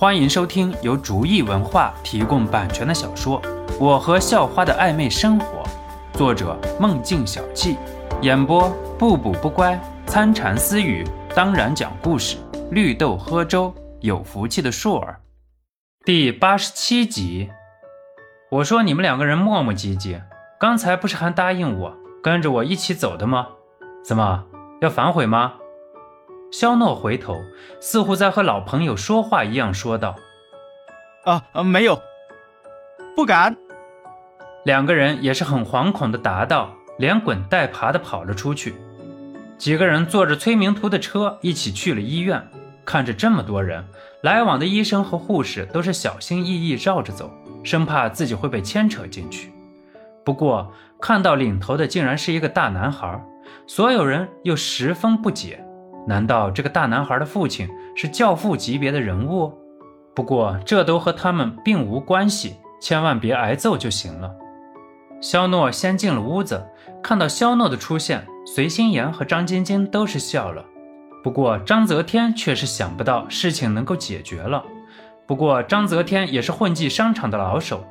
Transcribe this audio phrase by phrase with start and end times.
[0.00, 3.42] 欢迎收听由竹意文化提供版权的小说
[3.80, 5.64] 《我和校花的暧昧生活》，
[6.16, 7.76] 作者梦境小憩，
[8.22, 9.76] 演播不补不乖、
[10.06, 12.36] 参禅私语，当然讲故事，
[12.70, 15.18] 绿豆喝粥，有福气的硕儿，
[16.04, 17.50] 第八十七集。
[18.52, 20.22] 我说你们两个人磨磨唧唧，
[20.60, 21.92] 刚才不是还答应我
[22.22, 23.48] 跟着我一起走的吗？
[24.04, 24.44] 怎么
[24.80, 25.54] 要反悔吗？
[26.50, 27.36] 肖诺回头，
[27.80, 30.16] 似乎在和老朋友说话一样说道
[31.24, 32.00] ：“啊啊，没有，
[33.14, 33.56] 不敢。”
[34.64, 38.74] 两个人也是很惶恐的答道，连滚带爬的跑了出去。
[39.58, 42.46] 几个人坐着崔明图的车一起去了医院。
[42.84, 43.86] 看着这么多人，
[44.22, 47.30] 来往的医生和护士都是小心翼翼绕着走，
[47.62, 49.52] 生怕自己会被牵扯进去。
[50.24, 53.22] 不过看到领头的竟然是一个大男孩，
[53.66, 55.62] 所有人又十分不解。
[56.08, 59.52] 难道这个大男孩的父亲是教父级别的人物？
[60.14, 64.34] 不过这都和他们并无关系，千万别挨揍就行了。
[65.20, 66.66] 肖诺先进了屋子，
[67.02, 70.64] 看到肖诺的出现，随心言和张晶晶都是笑了。
[71.22, 74.64] 不过张泽天却是想不到事情能够解决了。
[75.26, 77.84] 不过张泽天也是混迹商场的老手，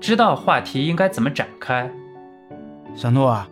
[0.00, 1.90] 知道话题应该怎么展开。
[2.94, 3.48] 小诺啊，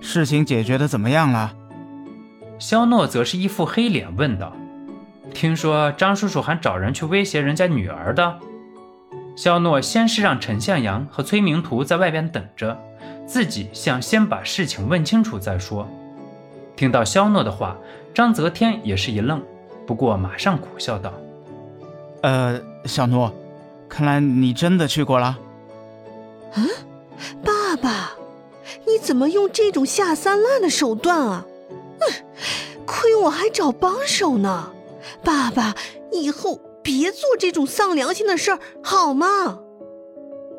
[0.00, 1.52] 事情解决的怎么样了？
[2.62, 4.52] 肖诺则是一副黑脸问道
[5.34, 8.38] ：“听说张叔叔还找人去威胁人家女儿的。”
[9.34, 12.80] 肖诺先是让陈向阳和崔明图在外边等着，
[13.26, 15.88] 自己想先把事情问清楚再说。
[16.76, 17.76] 听到肖诺的话，
[18.14, 19.42] 张泽天也是一愣，
[19.84, 21.12] 不过马上苦笑道
[22.22, 23.34] ：“呃，小诺，
[23.88, 25.36] 看来你真的去过了。
[26.54, 26.68] ”“嗯，
[27.42, 28.12] 爸爸，
[28.86, 31.44] 你怎么用这种下三滥的手段啊？”
[32.02, 32.12] 哼，
[32.86, 34.72] 亏我还找帮手呢！
[35.24, 35.74] 爸爸，
[36.10, 39.58] 以后别做这种丧良心的事儿，好吗？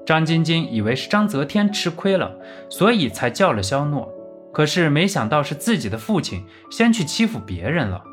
[0.06, 2.36] 张晶晶以为是张泽天吃亏了，
[2.70, 4.12] 所以才叫了肖诺，
[4.52, 8.04] 可是没想到是自己的父亲先去欺负别人了。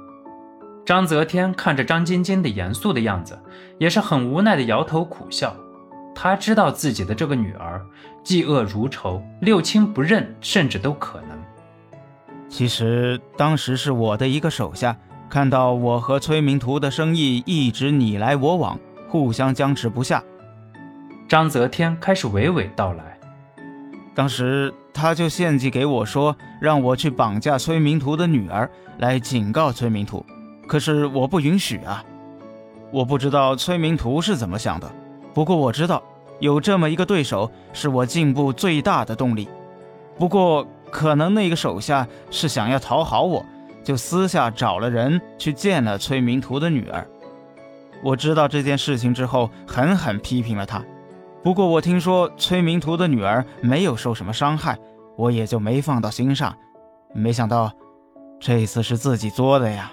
[0.87, 3.39] 张泽天看着张晶晶的严肃的样子，
[3.79, 5.55] 也是很无奈的摇头苦笑。
[6.15, 7.85] 他知道自己的这个女儿
[8.25, 11.50] 嫉恶如仇，六亲不认，甚至都可能。
[12.61, 14.95] 其实当时是我的一个手下，
[15.31, 18.79] 看到我和崔明图的生意一直你来我往，
[19.09, 20.23] 互相僵持不下。
[21.27, 23.19] 张泽天开始娓娓道来，
[24.15, 30.23] 当时他就献计给我说，让我去绑架崔明图的女儿，来警告崔明图。
[30.69, 32.05] 可是我不允许啊！
[32.93, 34.93] 我不知道崔明图是怎么想的，
[35.33, 36.03] 不过我知道
[36.41, 39.49] 有这么一个对手是我进步最大的动力。
[40.19, 40.67] 不过。
[40.91, 43.45] 可能那个手下是想要讨好我，
[43.85, 47.07] 就私下找了人去见了崔明图的女儿。
[48.03, 50.83] 我知道这件事情之后，狠狠批评了他。
[51.43, 54.79] 不过我听说崔明图的女儿没有受什么伤害，
[55.17, 56.55] 我也就没放到心上。
[57.15, 57.73] 没想到
[58.39, 59.91] 这次是自己作的呀。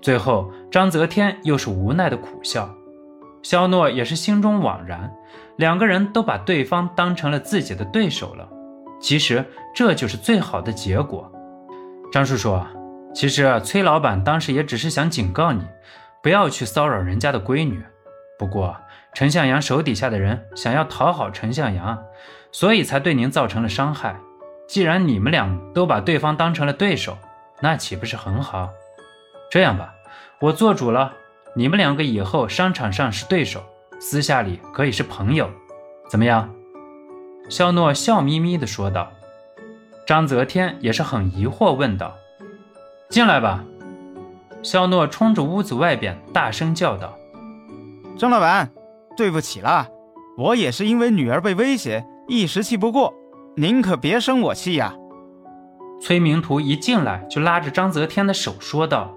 [0.00, 2.68] 最后，张泽天又是无奈的苦笑，
[3.42, 5.12] 肖诺也是心中惘然，
[5.56, 8.48] 两个人都把对方当成了自己的对手了。
[9.00, 11.30] 其实这就是最好的结果，
[12.10, 12.60] 张叔叔，
[13.14, 15.62] 其实崔老板当时也只是想警告你，
[16.22, 17.84] 不要去骚扰人家的闺女。
[18.38, 18.76] 不过
[19.14, 21.98] 陈向阳手底下的人想要讨好陈向阳，
[22.52, 24.16] 所以才对您造成了伤害。
[24.68, 27.16] 既然你们俩都把对方当成了对手，
[27.60, 28.68] 那岂不是很好？
[29.50, 29.94] 这样吧，
[30.40, 31.12] 我做主了，
[31.54, 33.62] 你们两个以后商场上是对手，
[34.00, 35.48] 私下里可以是朋友，
[36.10, 36.52] 怎么样？
[37.48, 39.12] 肖诺笑眯眯地说道
[40.06, 42.14] ：“张泽天也是很疑惑，问道
[43.08, 43.64] ：‘进来吧。’
[44.62, 47.16] 肖诺冲着屋子外边大声叫道
[48.18, 48.70] ：‘张老板，
[49.16, 49.86] 对不起啦，
[50.36, 53.14] 我也是因为女儿被威胁，一时气不过，
[53.56, 54.94] 您可别生我气呀。’
[56.02, 59.14] 崔明图一进来就拉着张泽天的手说道：‘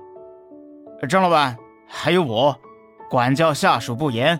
[1.09, 1.57] 张老板，
[1.87, 2.55] 还有我，
[3.09, 4.39] 管教下属不严。’”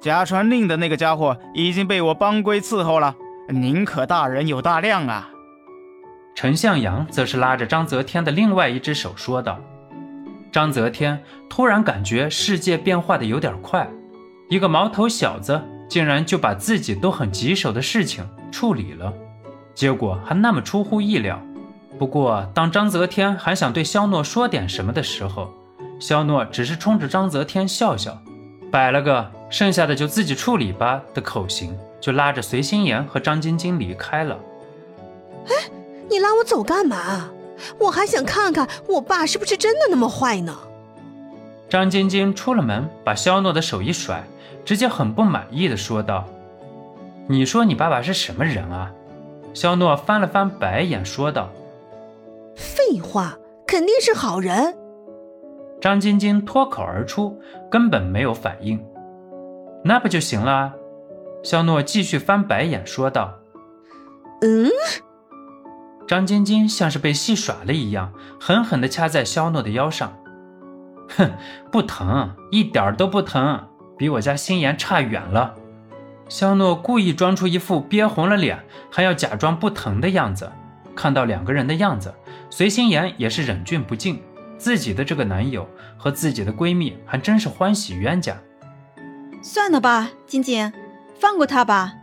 [0.00, 3.16] 假传令的那个家伙已经被我帮规伺候了，
[3.48, 5.30] 宁可大人有大量啊！
[6.34, 9.58] 陈向阳则是拉着张泽天的另外一只手说道。
[10.52, 11.20] 张泽天
[11.50, 13.88] 突然感觉世界变化的有点快，
[14.48, 19.12] 一个毛头小子竟然就把自己都很棘手的事情处理了，
[19.74, 21.40] 结果还那么出乎意料。
[21.98, 25.52] 不过当张泽天还想对肖诺说点什么的时候，
[25.98, 28.22] 肖诺只是冲着张泽天笑笑。
[28.70, 34.38] 摆了个剩下的就自己处理吧的口型，就拉着随心言和张晶晶离开了。
[35.46, 35.54] 哎，
[36.10, 37.30] 你拉我走干嘛？
[37.78, 40.54] 我还想看看我爸是不是真的那么坏呢。
[41.70, 44.22] 张晶晶出了门，把肖诺的手一甩，
[44.62, 46.26] 直接很不满意的说道
[47.26, 48.92] ：“你说你爸爸是什么人啊？”
[49.54, 51.48] 肖诺翻了翻白眼说道
[52.54, 54.76] ：“废话，肯定是好人。”
[55.80, 58.78] 张晶晶脱口而出，根本没有反应。
[59.86, 60.74] 那不就行了？
[61.44, 63.34] 肖诺继续翻白眼说道
[64.42, 64.68] ：“嗯。”
[66.08, 70.12] 张晶晶像是被戏耍了一样，狠狠地掐在肖诺的腰上。
[71.16, 71.30] 哼，
[71.70, 73.64] 不疼，一点都不疼，
[73.96, 75.54] 比我家心妍差远了。
[76.28, 78.58] 肖诺故意装出一副憋红了脸，
[78.90, 80.50] 还要假装不疼的样子。
[80.96, 82.12] 看到两个人的样子，
[82.50, 84.20] 随心妍也是忍俊不禁。
[84.58, 88.36] 自己的这个男友和自己的闺蜜还真是欢喜冤家。
[89.48, 90.72] 算了吧，晶晶，
[91.20, 91.94] 放过他吧。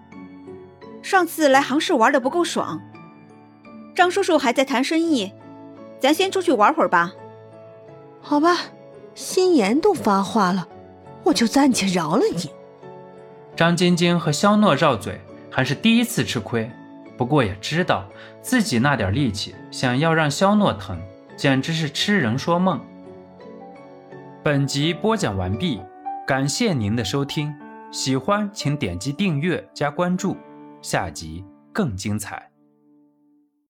[1.01, 2.81] 上次来杭市玩的不够爽，
[3.93, 5.33] 张叔叔还在谈生意，
[5.99, 7.11] 咱先出去玩会儿吧。
[8.21, 8.57] 好吧。
[9.13, 10.67] 心妍都发话了，
[11.23, 12.49] 我就暂且饶了你。
[13.55, 15.19] 张晶晶和肖诺绕嘴，
[15.51, 16.71] 还是第一次吃亏，
[17.17, 18.05] 不过也知道
[18.41, 20.97] 自己那点力气，想要让肖诺疼，
[21.35, 22.79] 简直是痴人说梦。
[24.41, 25.79] 本集播讲完毕，
[26.25, 27.53] 感谢您的收听，
[27.91, 30.37] 喜欢请点击订阅加关注，
[30.81, 31.43] 下集
[31.73, 32.52] 更精彩。